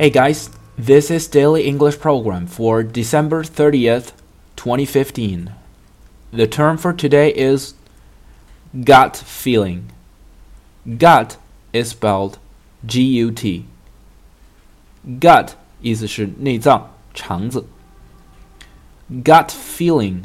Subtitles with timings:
[0.00, 4.12] Hey guys, this is Daily English Program for December 30th,
[4.56, 5.50] 2015.
[6.32, 7.74] The term for today is
[8.84, 9.90] gut feeling.
[10.98, 11.38] Gut
[11.72, 12.38] is spelled
[12.86, 13.64] G U T.
[15.20, 17.64] Gut 意思是内脏、肠子。
[19.10, 20.22] Gut feeling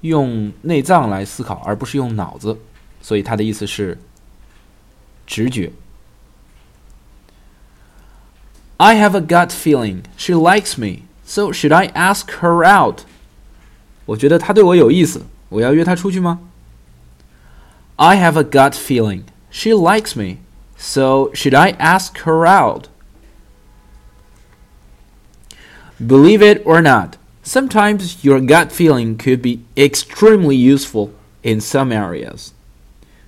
[0.00, 2.58] 用内脏来思考，而不是用脑子，
[3.00, 3.98] 所以它的意思是
[5.26, 5.72] 直觉。
[8.78, 13.00] I have a gut feeling she likes me, so should I ask her out?
[14.06, 16.40] 我觉得她对我有意思，我要约她出去吗？
[17.96, 20.38] I have a gut feeling she likes me,
[20.76, 22.84] so should I ask her out?
[26.00, 31.10] Believe it or not, sometimes your gut feeling could be extremely useful
[31.42, 32.50] in some areas.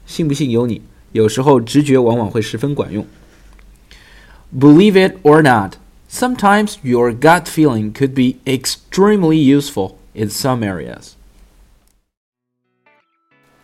[0.07, 3.05] 信不信由你，有时候直觉往往会十分管用。
[4.58, 11.18] Believe it or not, sometimes your gut feeling could be extremely useful in some areas.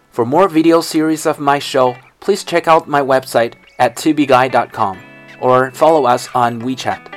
[0.10, 5.00] For more video series of my show, please check out my website at tubeguy.com
[5.40, 7.11] or follow us on WeChat.